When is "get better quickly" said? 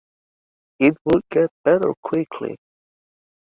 1.29-2.57